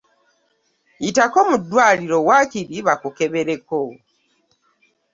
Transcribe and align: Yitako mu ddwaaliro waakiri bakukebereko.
Yitako 1.03 1.39
mu 1.49 1.55
ddwaaliro 1.61 2.17
waakiri 2.27 2.77
bakukebereko. 2.87 3.81